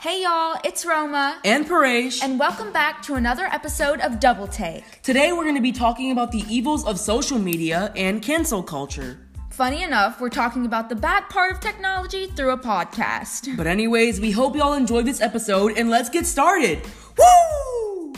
[0.00, 1.40] Hey y'all, it's Roma.
[1.44, 2.22] And Paresh.
[2.22, 5.02] And welcome back to another episode of Double Take.
[5.02, 9.18] Today we're going to be talking about the evils of social media and cancel culture.
[9.50, 13.56] Funny enough, we're talking about the bad part of technology through a podcast.
[13.56, 16.80] But, anyways, we hope y'all enjoyed this episode and let's get started.
[17.18, 18.14] Woo!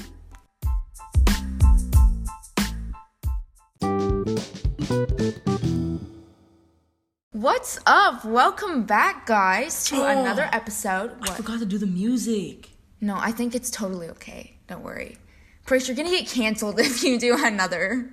[7.40, 8.22] What's up?
[8.22, 11.12] Welcome back, guys, to Oh, another episode.
[11.22, 12.68] I forgot to do the music.
[13.00, 14.58] No, I think it's totally okay.
[14.66, 15.16] Don't worry.
[15.64, 18.12] Prish, you're gonna get canceled if you do another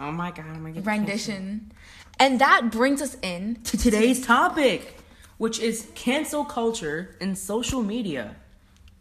[0.00, 1.70] Oh my god, am I getting rendition.
[2.18, 4.98] And that brings us in To today's topic,
[5.38, 8.34] which is cancel culture and social media.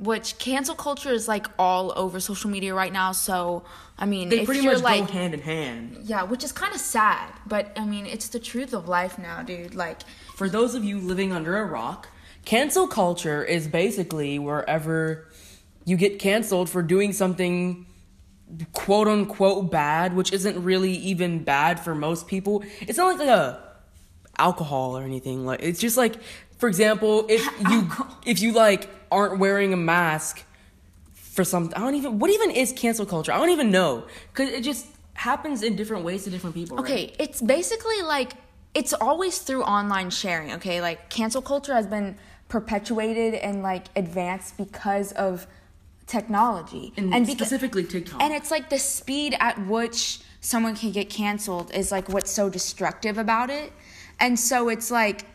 [0.06, 3.12] Which cancel culture is like all over social media right now.
[3.12, 3.64] So,
[3.98, 5.98] I mean, They pretty much like, go hand in hand.
[6.04, 9.42] yeah, which is kind of sad, but I mean, it's the truth of life now,
[9.42, 9.76] dude.
[9.76, 10.02] Like,
[10.36, 12.08] For those of you living under a rock,
[12.46, 15.28] cancel culture is basically wherever
[15.86, 17.86] you get canceled for doing something
[18.74, 22.64] quote unquote bad, which isn't really even bad for most people.
[22.82, 23.64] It's not like a
[24.38, 25.46] alcohol or anything.
[25.46, 26.16] Like it's just like
[26.58, 27.90] for example, if you
[28.26, 30.44] if you like aren't wearing a mask
[31.14, 33.32] for something, I don't even what even is cancel culture?
[33.32, 36.78] I don't even know cuz it just happens in different ways to different people.
[36.78, 36.86] right?
[36.86, 38.34] okay, it's basically like
[38.74, 40.54] it's always through online sharing.
[40.54, 42.18] Okay, like cancel culture has been
[42.48, 45.48] perpetuated and like advanced because of
[46.06, 48.22] technology and, beca- specifically TikTok.
[48.22, 52.50] And it's like the speed at which someone can get canceled is like what's so
[52.50, 53.74] destructive about it.
[54.20, 55.26] And so it's like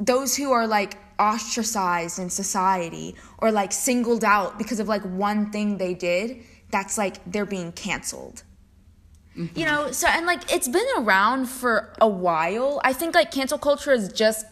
[0.00, 5.50] those who are like ostracized in society or like singled out because of like one
[5.50, 8.42] thing they did, that's like they're being canceled.
[9.54, 12.80] You know, so and like it's been around for a while.
[12.82, 14.44] I think like cancel culture has just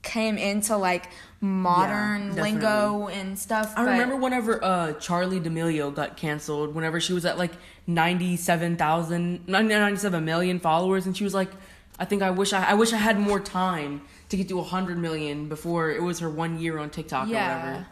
[0.00, 1.08] came into like
[1.42, 2.52] modern definitely.
[2.52, 3.74] lingo and stuff.
[3.76, 7.52] I but- remember whenever uh Charli D'Amelio got canceled, whenever she was at like
[7.86, 11.50] 97,000, 97 million followers, and she was like,
[11.98, 14.02] I think I wish I, I wish I had more time
[14.36, 17.86] to get to 100 million before it was her one year on TikTok or whatever.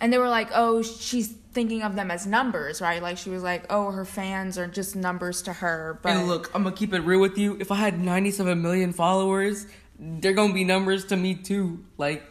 [0.00, 3.02] And they were like, oh, she's thinking of them as numbers, right?
[3.02, 5.98] Like she was like, oh, her fans are just numbers to her.
[6.02, 7.56] But And look, I'm gonna keep it real with you.
[7.58, 9.66] If I had 97 million followers,
[9.98, 11.84] they're gonna be numbers to me too.
[11.96, 12.22] Like,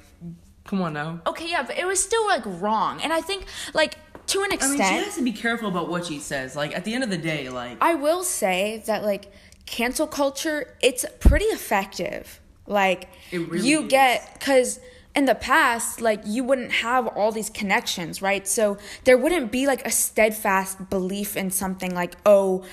[0.63, 1.21] come on now.
[1.27, 3.01] okay, yeah, but it was still like wrong.
[3.01, 3.97] And I think like
[4.27, 4.81] to an extent.
[4.81, 6.55] I mean, she has to be careful about what she says.
[6.55, 9.31] Like, at the end of the day, like, I will say that like
[9.65, 12.39] cancel culture, it's pretty effective.
[12.67, 13.89] Like really you is.
[13.89, 14.79] get because
[15.15, 18.47] in the past, like you wouldn't have all these connections, right?
[18.47, 22.63] So there wouldn't be like a steadfast belief in something like, oh,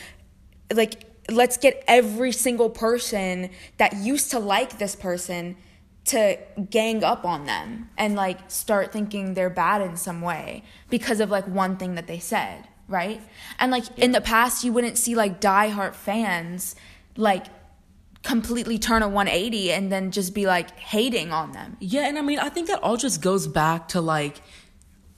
[0.72, 5.56] like let's get every single person that used to like this person
[6.06, 6.38] to
[6.68, 11.30] gang up on them and like start thinking they're bad in some way because of
[11.30, 13.22] like one thing that they said, right?
[13.58, 16.76] And like in the past, you wouldn't see like diehard fans
[17.16, 17.46] like
[18.24, 21.76] completely turn a 180 and then just be like hating on them.
[21.78, 24.40] Yeah, and I mean, I think that all just goes back to like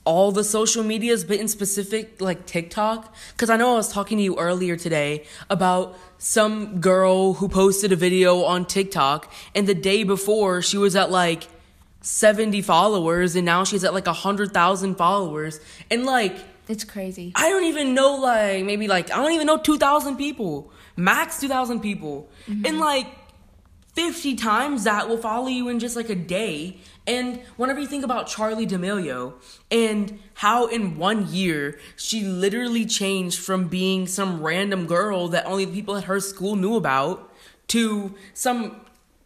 [0.03, 3.13] all the social medias, but in specific, like TikTok.
[3.33, 7.91] Because I know I was talking to you earlier today about some girl who posted
[7.91, 11.47] a video on TikTok, and the day before she was at like
[12.01, 15.59] 70 followers, and now she's at like 100,000 followers.
[15.91, 16.37] And like,
[16.69, 17.33] It's crazy.
[17.35, 21.79] I don't even know, like, maybe like, I don't even know 2,000 people, max 2,000
[21.79, 22.29] people.
[22.47, 23.07] And like,
[23.93, 26.77] 50 times that will follow you in just like a day.
[27.07, 29.33] And whenever you think about Charli D'Amelio
[29.71, 35.65] and how in one year she literally changed from being some random girl that only
[35.65, 37.33] the people at her school knew about
[37.69, 38.81] to some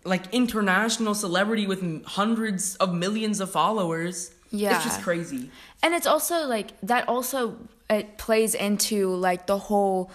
[0.06, 4.34] like international celebrity with hundreds of millions of followers.
[4.52, 4.76] Yeah.
[4.76, 5.52] It's just crazy.
[5.84, 7.58] and it's also like that also
[7.90, 10.12] it plays into like the whole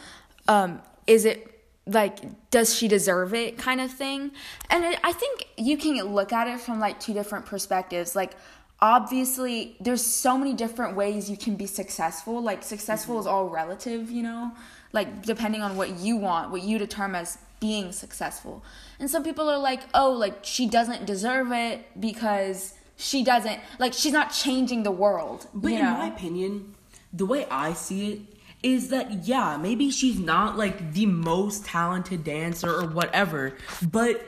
[0.48, 1.52] um is it
[1.86, 4.32] like does she deserve it kind of thing?
[4.70, 8.16] And it, i think you can look at it from like two different perspectives.
[8.16, 8.32] Like
[8.80, 12.42] obviously there's so many different ways you can be successful.
[12.42, 13.20] Like successful mm-hmm.
[13.20, 14.52] is all relative you know?
[14.92, 18.62] Like depending on what you want what you determine as being successful.
[18.98, 23.92] And some people are like oh like she doesn't deserve it because she doesn't like
[23.92, 25.92] she's not changing the world But you in know?
[25.92, 26.74] my opinion,
[27.12, 28.20] the way I see it
[28.62, 34.26] is that yeah, maybe she's not like the most talented dancer or whatever, but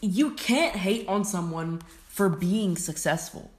[0.00, 3.50] you can't hate on someone for being successful.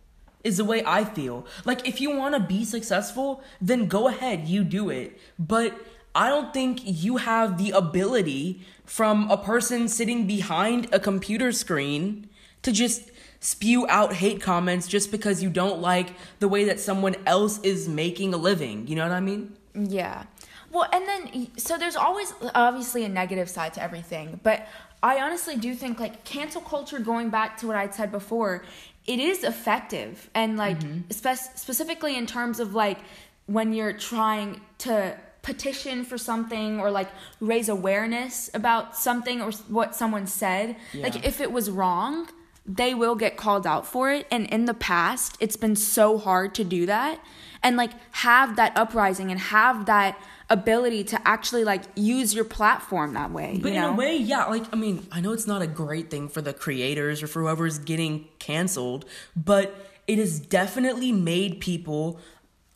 [0.43, 1.47] Is the way I feel.
[1.65, 5.19] Like if you want to be successful, then go ahead, you do it.
[5.39, 5.75] But
[6.13, 12.29] I don't think you have the ability from a person sitting behind a computer screen
[12.61, 13.09] to just
[13.39, 17.89] spew out hate comments just because you don't like the way that someone else is
[17.89, 18.87] making a living.
[18.87, 19.57] You know what I mean?
[19.75, 20.23] Yeah.
[20.71, 24.67] Well, and then so there's always obviously a negative side to everything, but
[25.03, 28.63] I honestly do think like cancel culture going back to what I'd said before,
[29.05, 31.11] it is effective and like Mm-hmm.
[31.11, 32.97] spe- specifically in terms of like
[33.45, 37.07] when you're trying to petition for something or like
[37.39, 40.75] raise awareness about something or what someone said.
[40.91, 41.03] Yeah.
[41.03, 42.27] Like if it was wrong,
[42.65, 46.55] they will get called out for it and in the past it's been so hard
[46.55, 47.19] to do that
[47.65, 50.17] and like have that uprising and have that
[50.51, 53.87] ability to actually like use your platform that way But you know?
[53.87, 56.41] in a way, yeah, like I mean, I know it's not a great thing for
[56.41, 59.75] the creators or for whoever's getting canceled, but
[60.07, 62.19] it has definitely made people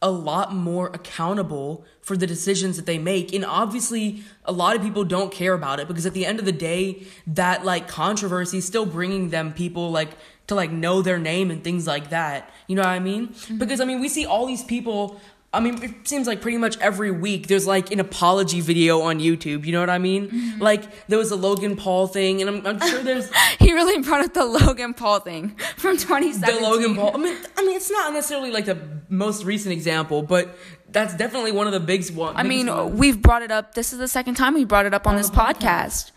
[0.02, 3.34] a lot more accountable for the decisions that they make.
[3.34, 6.46] And obviously, a lot of people don't care about it because at the end of
[6.46, 10.12] the day, that like controversy is still bringing them people like
[10.50, 12.52] to like know their name and things like that.
[12.68, 13.30] You know what I mean?
[13.30, 13.58] Mm-hmm.
[13.58, 15.20] Because I mean, we see all these people
[15.52, 19.20] I mean, it seems like pretty much every week there's like an apology video on
[19.20, 19.66] YouTube.
[19.66, 20.30] You know what I mean?
[20.30, 20.62] Mm-hmm.
[20.62, 24.24] Like there was a Logan Paul thing, and I'm, I'm sure there's he really brought
[24.24, 27.16] up the logan paul thing from 2017 the Logan Paul.
[27.16, 28.78] I mean, I mean, it's not necessarily like the
[29.10, 30.56] most recent example, but
[30.92, 32.36] that's definitely one of the big ones.
[32.38, 33.74] I mean, we've brought it up.
[33.74, 36.12] This is the second time we brought it up on, this the podcast.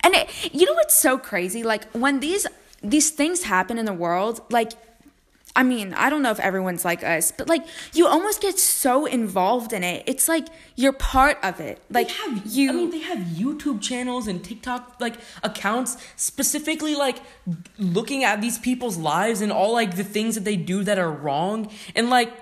[0.00, 1.64] And it, you know what's so crazy?
[1.64, 2.46] Like when these
[2.82, 4.72] these things happen in the world, like
[5.56, 7.64] I mean, I don't know if everyone's like us, but like
[7.94, 10.04] you almost get so involved in it.
[10.06, 11.80] It's like you're part of it.
[11.90, 17.20] Like have you I mean, they have YouTube channels and TikTok like accounts specifically like
[17.78, 21.10] looking at these people's lives and all like the things that they do that are
[21.10, 22.34] wrong and like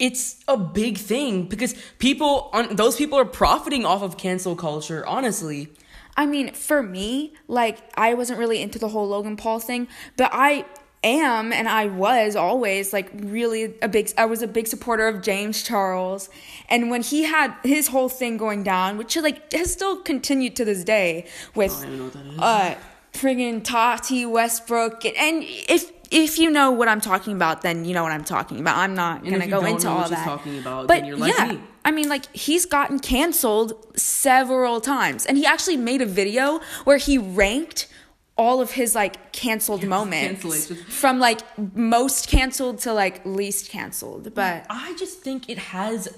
[0.00, 5.06] it's a big thing because people on those people are profiting off of cancel culture
[5.06, 5.68] honestly
[6.16, 10.30] I mean, for me, like I wasn't really into the whole Logan Paul thing, but
[10.32, 10.66] I
[11.04, 15.22] am and I was always like really a big I was a big supporter of
[15.22, 16.28] James Charles.
[16.68, 20.64] And when he had his whole thing going down, which like has still continued to
[20.64, 22.38] this day with I don't know what that is.
[22.38, 22.74] uh
[23.12, 28.02] friggin' Tati Westbrook and if if you know what I'm talking about, then you know
[28.02, 28.76] what I'm talking about.
[28.76, 30.24] I'm not if gonna go into all that.
[30.24, 31.60] talking about, but like yeah, me.
[31.84, 36.98] I mean, like he's gotten canceled several times, and he actually made a video where
[36.98, 37.88] he ranked
[38.36, 41.40] all of his like canceled moments from like
[41.74, 44.34] most canceled to like least canceled.
[44.34, 46.08] But I just think it has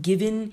[0.00, 0.52] given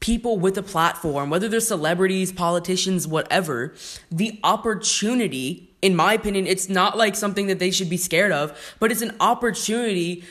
[0.00, 3.74] people with a platform, whether they're celebrities, politicians, whatever,
[4.10, 8.56] the opportunity, in my opinion, it's not like something that they should be scared of,
[8.78, 10.24] but it's an opportunity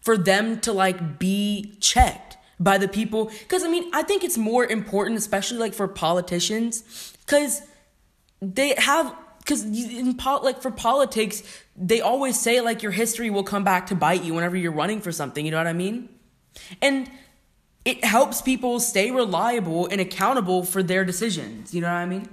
[0.00, 3.30] for them to like be checked by the people.
[3.48, 7.62] Cause I mean, I think it's more important, especially like for politicians, cause
[8.40, 11.42] they have because in pol- like for politics
[11.76, 15.00] they always say like your history will come back to bite you whenever you're running
[15.00, 16.08] for something you know what i mean
[16.80, 17.10] and
[17.84, 22.28] it helps people stay reliable and accountable for their decisions you know what i mean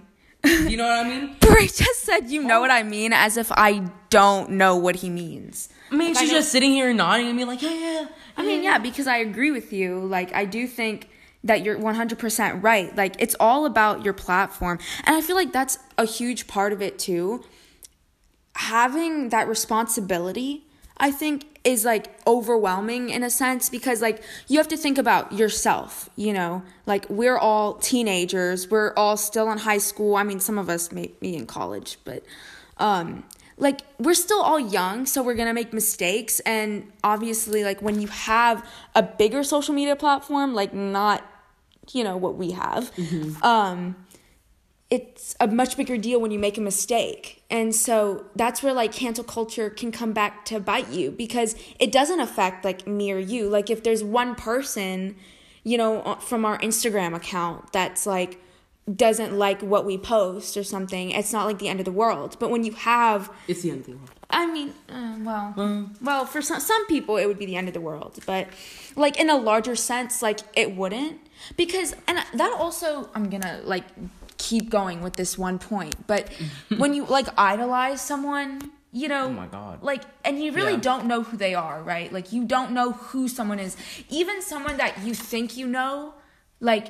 [0.45, 2.75] you know what i mean Bray just said, "You know what oh.
[2.75, 5.67] I mean," as if I don't know what he means.
[5.91, 8.07] i mean Like, she's know- just sitting here nodding and being like yeah yeah
[8.39, 9.99] I mean, yeah, because I agree with you.
[9.99, 11.09] Like, I do think
[11.43, 12.95] that you're 100% right.
[12.95, 14.79] Like, it's all about your platform.
[15.03, 17.43] And I feel like that's a huge part of it, too.
[18.55, 20.68] Having that responsibility,
[20.99, 25.33] I think, is like overwhelming in a sense because, like, you have to think about
[25.33, 26.63] yourself, you know?
[26.85, 30.15] Like, we're all teenagers, we're all still in high school.
[30.15, 32.23] I mean, some of us may be in college, but,
[32.77, 33.23] um,
[33.59, 38.07] like we're still all young so we're gonna make mistakes and obviously like when you
[38.07, 38.65] have
[38.95, 41.23] a bigger social media platform like not
[41.91, 42.89] you know what we have
[43.43, 43.95] um
[44.91, 47.43] it's a much bigger deal when you make a mistake.
[47.49, 51.91] And so that's where like cancel culture can come back to bite you because it
[51.91, 53.47] doesn't affect like me or you.
[53.49, 55.15] Like if there's one person
[55.63, 58.39] you know from our instagram account that's like
[58.95, 62.35] doesn't like what we post or something it's not like the end of the world.
[62.39, 64.11] But when you have it's the end of the world.
[64.31, 67.75] I mean, uh, well, well, for some some people it would be the end of
[67.75, 68.47] the world, but
[68.95, 71.19] like in a larger sense, like it wouldn't
[71.55, 73.85] because and that also I'm gonna like
[74.49, 76.23] keep going with this one point, but
[76.81, 78.49] when you like idolize someone,
[78.91, 79.75] you know, Oh my God.
[79.91, 80.89] like and you really Yeah.
[80.89, 82.09] don't know who they are, right?
[82.17, 83.73] Like you don't know who someone is,
[84.09, 86.13] even someone that you think you know,
[86.71, 86.87] like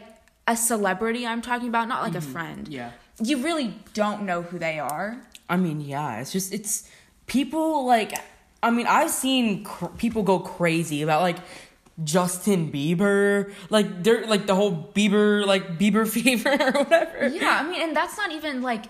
[0.48, 1.22] a celebrity.
[1.28, 2.64] I'm talking about, not like a friend.
[2.66, 2.82] Mm-hmm.
[2.82, 3.70] yeah you really
[4.02, 5.08] don't know who they are.
[5.54, 6.74] I mean, yeah, it's just it's
[7.28, 8.14] people like
[8.64, 11.38] I mean, I've seen cr- people go crazy about like
[12.04, 17.28] Justin Bieber, like they're like the whole Bieber like Bieber fever or whatever.
[17.28, 18.86] Yeah, I mean, and that's not even like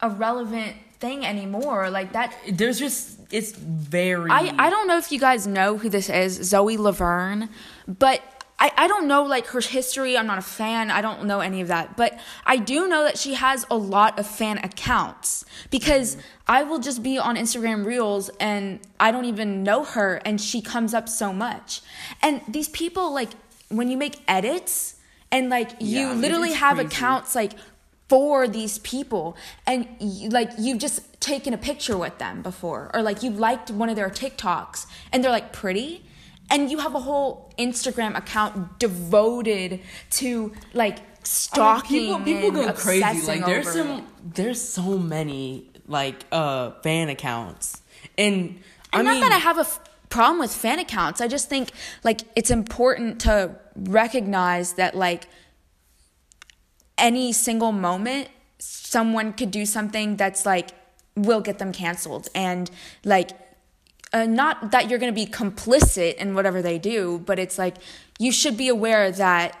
[0.00, 1.90] a relevant thing anymore.
[1.90, 4.30] Like that There's just it's very.
[4.30, 7.48] I, I don't know if you guys know who this is, Zoe Laverne,
[7.86, 8.22] but
[8.60, 10.16] I, I don't know like her history.
[10.18, 10.90] I'm not a fan.
[10.90, 11.96] I don't know any of that.
[11.96, 16.78] But I do know that she has a lot of fan accounts because I will
[16.78, 21.08] just be on Instagram Reels and I don't even know her and she comes up
[21.08, 21.80] so much.
[22.22, 23.30] And these people, like,
[23.68, 24.96] when you make edits
[25.32, 26.88] and like you Yeah, literally have crazy.
[26.88, 27.52] accounts like
[28.08, 29.36] for these people
[29.66, 29.86] and
[30.32, 33.94] like you've just taken a picture with them before or like you liked one of
[33.94, 36.04] their TikToks and they're like pretty
[36.50, 39.80] and you have a whole Instagram account devoted
[40.10, 43.26] to like I mean, stalking people people go crazy.
[43.26, 44.04] Like there's some it.
[44.34, 47.82] there's so many like uh fan accounts,
[48.18, 48.60] and
[48.92, 51.20] I And not mean that I have a f- problem with fan accounts.
[51.20, 51.70] I just think
[52.02, 55.28] like it's important to recognize that like
[56.98, 58.28] any single moment
[58.58, 60.70] someone could do something that's like
[61.16, 62.70] will get them canceled and
[63.04, 63.30] like
[64.12, 67.76] uh, not that you're going to be complicit in whatever they do, but it's like
[68.18, 69.56] you should be aware that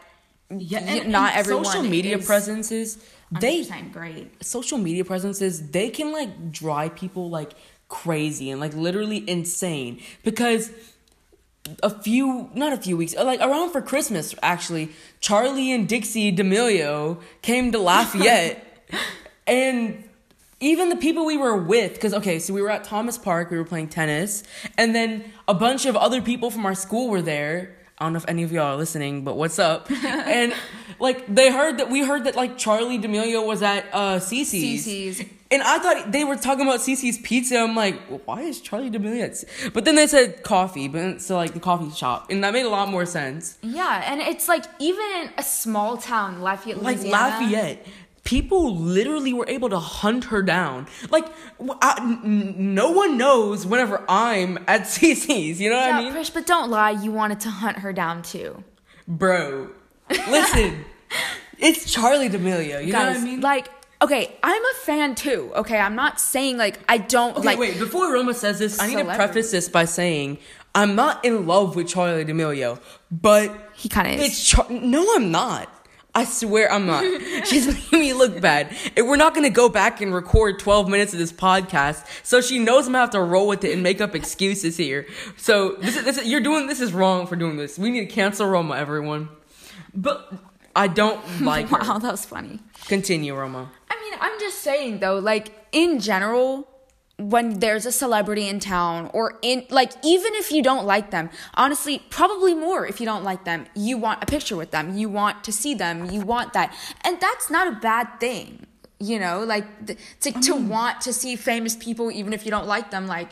[0.50, 2.98] yeah, and, not everyone social media presences
[3.30, 4.44] they 100% great.
[4.44, 7.52] social media presences they can like drive people like
[7.88, 10.72] crazy and like literally insane because
[11.82, 14.90] a few not a few weeks like around for christmas actually
[15.20, 18.66] charli and dixie d'amelio came to lafayette
[19.46, 20.02] and
[20.60, 23.56] even the people we were with because okay so we were at thomas park we
[23.56, 24.42] were playing tennis
[24.76, 28.18] and then a bunch of other people from our school were there i don't know
[28.18, 30.52] if any of y'all are listening but what's up and
[30.98, 35.20] like they heard that we heard that like charli d'amelio was at uh cc's CC's.
[35.50, 37.58] and I thought they were talking about Cici's Pizza.
[37.58, 39.24] I'm like, why is Charli D'Amelio?
[39.24, 42.52] at C-" But then they said coffee, but so like the coffee shop, and that
[42.52, 43.58] made a lot more sense.
[43.60, 47.86] Yeah, and it's like even in a small town, Lafayette, Louisiana, Like Lafayette,
[48.30, 50.86] people literally were able to hunt her down.
[51.10, 51.26] Like
[51.82, 56.12] I- n- no one knows whenever I'm at CC's, You know what Yeah, I mean,
[56.12, 58.62] Prish, but don't lie, you wanted to hunt her down too.
[59.08, 59.70] bro?
[60.10, 60.84] Listen,
[61.58, 62.84] it's Charli D'Amelio.
[62.86, 63.40] You know what I mean?
[63.40, 63.68] like,
[64.00, 65.50] okay, I'm a fan too.
[65.56, 67.58] Okay, I'm not saying like I don't Okay, like.
[67.58, 67.78] wait.
[67.80, 70.38] Before Roma says this, I need to preface this by saying
[70.74, 72.78] I'm not in love with Charli D'Amelio,
[73.10, 74.20] but He kinda is.
[74.28, 75.68] It's Char- no, I'm not.
[76.14, 77.04] I swear I'm not.
[77.46, 78.74] She's making me look bad.
[78.96, 82.58] And we're not gonna go back and record 12 minutes of this podcast, so she
[82.58, 85.06] knows I'm gonna have to roll with it and make up excuses here.
[85.36, 87.78] So this is, this is you're doing this is wrong for doing this.
[87.78, 89.28] We need to cancel Roma, everyone.
[89.94, 90.32] But
[90.74, 91.78] I don't like her.
[91.78, 92.60] wow, that was funny.
[92.86, 93.70] Continue, Roma.
[93.90, 96.66] I mean, I'm just saying though, like in general,
[97.28, 101.30] when there's a celebrity in town or in like even if you don't like them,
[101.54, 105.08] honestly, probably more if you don't like them, you want a picture with them, you
[105.08, 106.74] want to see them, you want that.
[107.02, 108.66] And that's not a bad thing.
[108.98, 110.68] You know, like th- to to mm-hmm.
[110.68, 113.30] want to see famous people even if you don't like them, like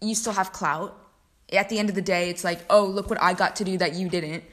[0.00, 0.96] you still have clout.
[1.50, 3.78] At the end of the day, it's like, "Oh, look what I got to do
[3.78, 4.44] that you didn't."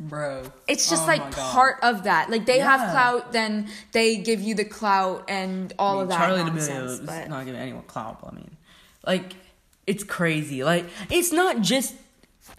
[0.00, 0.44] Bro.
[0.68, 1.52] It's just Oh like God.
[1.52, 2.30] part of that.
[2.30, 6.46] Like they have clout, then they give you the clout and all of that Charli
[6.46, 6.68] nonsense.
[6.68, 8.20] D'Amelio is but not giving anyone clout.
[8.22, 8.56] I mean,
[9.04, 9.34] like,
[9.86, 10.62] it's crazy.
[10.62, 11.94] Like, it's not just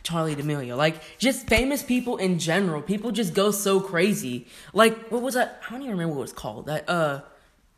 [0.03, 0.75] Charli D'Amelio.
[0.75, 2.81] Like, just famous people in general.
[2.81, 4.48] People just go so crazy.
[4.74, 5.62] Like, what was that?
[5.67, 6.65] I don't even remember what it was called.
[6.65, 7.22] That uh,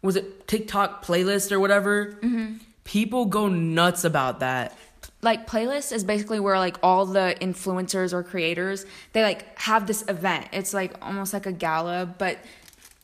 [0.02, 2.18] was it TikTok playlist or whatever?
[2.22, 2.56] Mm-hmm.
[2.84, 4.76] People go nuts about that.
[5.22, 10.04] Like playlist is basically where like all the influencers or creators they like have this
[10.08, 10.48] event.
[10.52, 12.40] It's like almost like a gala, but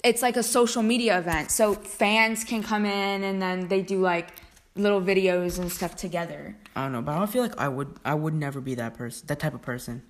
[0.04, 1.52] it's like a social media event.
[1.52, 4.30] So fans can come in and then they do like
[4.76, 6.56] little videos and stuff together.
[6.76, 7.96] I don't know, but I don't feel like I would.
[8.06, 9.28] I would never be that person.
[9.28, 10.04] That type of person.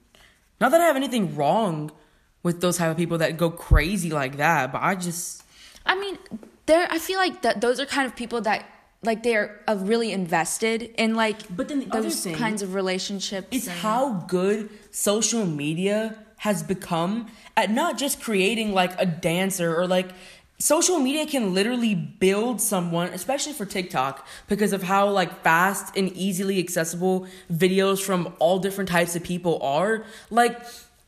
[0.59, 1.91] Not that I have anything wrong
[2.43, 5.43] with those type of people that go crazy like that, but I just.
[5.85, 6.17] I mean,
[6.65, 8.65] there I feel like that those are kind of people that
[9.03, 12.73] like they're uh, really invested in like But then the other those thing- kinds of
[12.73, 13.47] relationships.
[13.51, 19.75] It's and- how good social media has become at not just creating like a dancer
[19.75, 20.09] or like
[20.59, 26.11] social media can literally build someone especially for TikTok because of how like fast and
[26.13, 30.59] easily accessible videos from all different types of people are like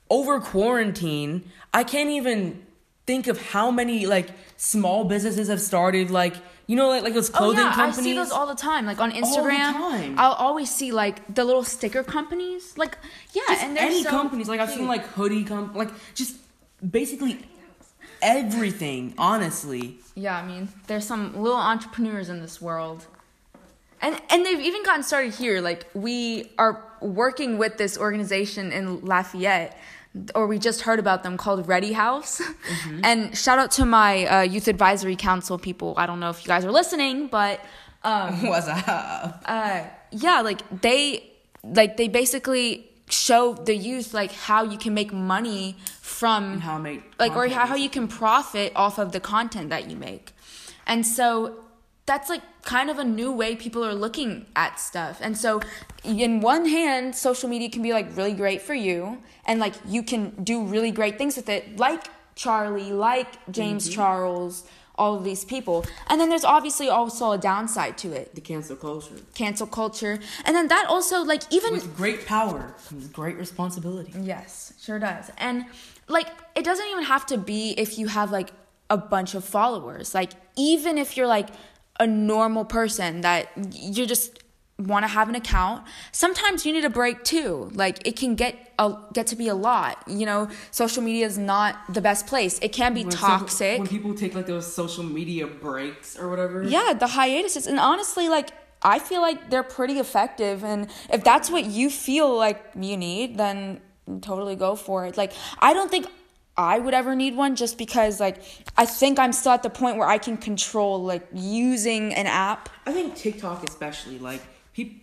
[0.09, 1.43] over quarantine
[1.73, 2.63] I can't even
[3.09, 6.35] think of how many like small businesses have started like
[6.67, 8.61] you know like like those oh, clothing Oh yeah, companies I see those all the
[8.69, 8.83] time.
[8.91, 10.13] Like on the Instagram, time.
[10.21, 12.77] I'll always see like the little sticker companies.
[12.77, 12.93] Like
[13.37, 16.33] yeah, just and they're any so companies like I've seen like hoodie comp like just
[16.99, 17.33] basically
[18.21, 20.37] everything honestly yeah.
[20.37, 23.07] I mean, there's some little entrepreneurs in this world,
[24.01, 25.61] and and they've even gotten started here.
[25.61, 29.77] Like we are working with this organization in Lafayette.
[30.35, 32.41] Or we just heard about them called Ready House.
[33.03, 35.93] And shout out to my uh, youth advisory council people.
[35.97, 37.59] I don't know if you guys are listening, but
[38.03, 39.43] um, What's up?
[39.45, 41.31] uh, yeah, like they
[41.63, 47.01] like they basically show the youth like how you can make money from how make
[47.19, 50.31] like or how, how you can profit off of the content that you make.
[50.85, 51.55] And so
[52.09, 55.19] that's like kind of a new way people are looking at stuff.
[55.21, 55.61] And so
[56.03, 60.01] in one hand, social media can be like really great for you and like you
[60.01, 62.03] can do really great things with it like
[62.35, 63.95] Charli, like James Mm-hmm.
[63.95, 64.63] Charles,
[64.95, 65.85] all of these people.
[66.09, 68.33] And then there's obviously also a downside to it.
[68.33, 69.19] The cancel culture.
[69.35, 70.15] Cancel culture.
[70.45, 74.13] And then that also like even With great power comes great responsibility.
[74.19, 75.25] Yes, sure does.
[75.37, 75.65] And
[76.07, 78.49] like it doesn't even have to be if you have like
[78.89, 80.15] a bunch of followers.
[80.15, 81.49] Like even if you're like
[81.99, 84.39] a normal person that you just
[84.77, 87.69] want to have an account, sometimes you need a break too.
[87.73, 90.03] Like it can get a, get to be a lot.
[90.07, 92.59] You know, social media is not the best place.
[92.59, 93.79] It can be When toxic.
[93.79, 96.63] when people take like those social media breaks or whatever.
[96.63, 97.67] Yeah, the hiatuses.
[97.67, 98.51] And honestly, like,
[98.81, 100.63] I feel like they're pretty effective.
[100.63, 103.81] And if that's what you feel like you need, then
[104.21, 105.17] totally go for it.
[105.17, 106.07] Like, I don't think
[106.59, 108.43] I would ever need one just because, like,
[108.75, 112.67] I think I'm still at the point where I can control, like, using an app.
[112.85, 114.41] I think TikTok especially like
[114.73, 114.99] people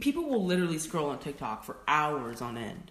[0.00, 2.90] people will literally scroll on TikTok for hours on end.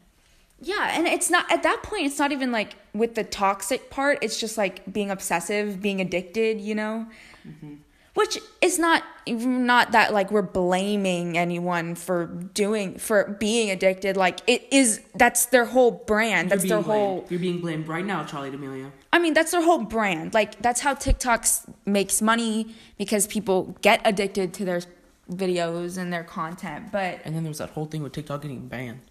[0.60, 4.18] Yeah, and it's not at that point, it's not even like with the toxic part,
[4.24, 7.06] it's just like being obsessive, being addicted, you know?
[7.48, 7.76] Mm-hmm.
[8.18, 14.18] Which is not not that like we're blaming anyone for doing for being addicted.
[14.18, 16.50] Like it is that's their whole brand.
[16.50, 17.28] That's their being whole.
[17.30, 18.92] You're being blamed right now, Charli D'Amelio.
[19.14, 20.34] I mean, that's their whole brand.
[20.34, 21.46] Like that's how TikTok
[21.86, 24.82] makes money because people get addicted to their
[25.30, 26.92] videos and their content.
[26.92, 29.02] But And then there was that whole thing with TikTok getting banned.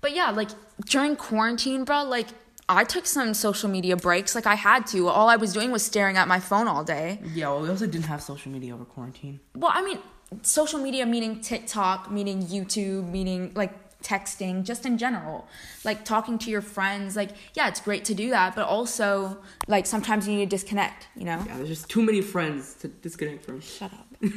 [0.00, 0.50] But yeah, like
[0.86, 2.26] during quarantine, bro, like
[2.68, 4.34] I took some social media breaks.
[4.34, 5.08] Like I had to.
[5.08, 7.20] All I was doing was staring at my phone all day.
[7.34, 9.40] Yeah, well, we also didn't have social media over quarantine.
[9.54, 9.98] Well, I mean,
[10.42, 13.72] social media meaning TikTok, meaning YouTube, meaning like
[14.02, 15.48] texting, just in general.
[15.84, 17.16] Like talking to your friends.
[17.16, 21.08] Like, yeah, it's great to do that, but also like sometimes you need to disconnect,
[21.16, 21.42] you know?
[21.46, 23.60] Yeah, there's just too many friends to disconnect from.
[23.60, 24.06] Shut up.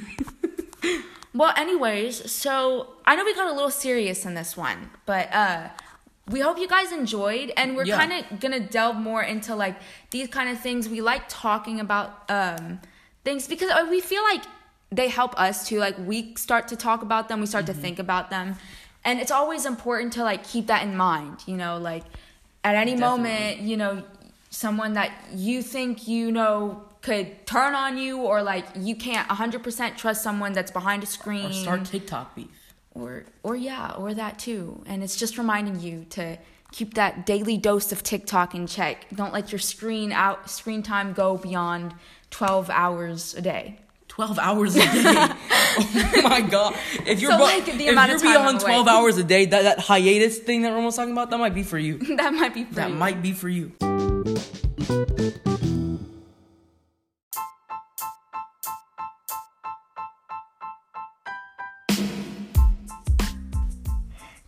[1.33, 5.67] well, anyways, so I know we got a little serious in this one, but uh
[6.31, 7.97] we hope you guys enjoyed and we're Yeah.
[7.99, 9.75] kind of going to delve more into like
[10.11, 10.87] these kind of things.
[10.89, 12.79] We like talking about um
[13.23, 14.43] things because uh, we feel like
[14.91, 15.79] they help us too.
[15.79, 18.55] Like we start to talk about them, we start to think about them.
[19.03, 22.03] And it's always important to like keep that in mind, you know, like
[22.63, 24.03] at any moment, you know,
[24.49, 29.97] someone that you think you know could turn on you or like you can't 100%
[29.97, 32.47] trust someone that's behind a screen Or start TikTok beef.
[32.93, 36.37] Or or yeah or that too and it's just reminding you to
[36.71, 41.13] keep that daily dose of tiktok in check don't let your screen out screen time
[41.13, 41.93] go beyond
[42.31, 43.77] 12 hours a day
[44.11, 44.87] 12 hours a day.
[44.93, 46.75] oh my god.
[47.05, 48.61] If you're, So, like, the if amount you're beyond I'm awake.
[48.61, 51.63] 12 hours a day, that, that hiatus thing that Romo's talking about, that might be
[51.63, 51.97] for you.
[52.17, 52.93] that might be for That you.
[52.93, 53.71] That might be for you.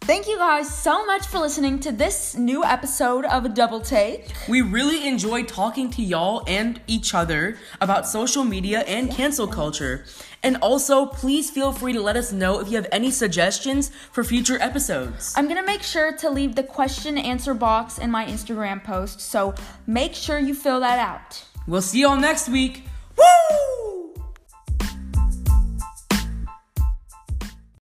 [0.05, 4.33] Thank you guys so much for listening to this new episode of a double take
[4.49, 10.05] We really enjoy talking to y'all and each other about social media and cancel culture.
[10.45, 14.23] And also, please feel free to let us know if you have any suggestions for
[14.23, 15.33] future episodes.
[15.37, 19.53] i'm gonna make sure to leave the question answer box in my instagram post so
[19.87, 22.83] make sure you fill that out We'll see y'all next week.
[23.15, 23.62] Woo!